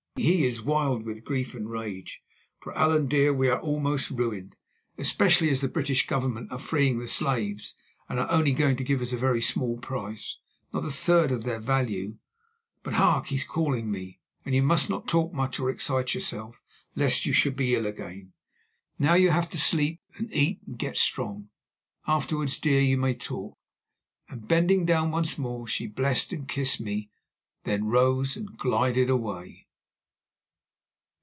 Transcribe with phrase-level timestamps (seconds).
[0.17, 2.21] He is wild with grief and rage,
[2.59, 4.55] for, Allan dear, we are almost ruined,
[4.97, 7.75] especially as the British Government are freeing the slaves
[8.09, 10.37] and only going to give us a very small price,
[10.73, 12.17] not a third of their value.
[12.83, 13.27] But, hark!
[13.27, 16.61] he is calling me, and you must not talk much or excite yourself,
[16.93, 18.33] lest you should be ill again.
[18.99, 21.49] Now you have to sleep and eat and get strong.
[22.05, 23.57] Afterwards, dear, you may talk";
[24.29, 27.09] and, bending down once more, she blessed and kissed me,
[27.63, 29.67] then rose and glided away.